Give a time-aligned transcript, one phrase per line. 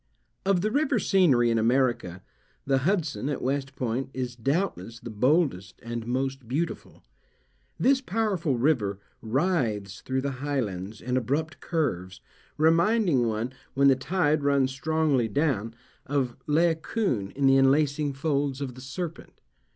[0.47, 2.23] Of the river scenery of America,
[2.65, 7.03] the Hudson, at West Point, is doubtless the boldest and most beautiful.
[7.79, 12.19] This powerful river writhes through the highlands in abrupt curves,
[12.57, 15.75] reminding one, when the tide runs strongly down,
[16.07, 19.39] of Laocoon in the enlacing folds of the serpent.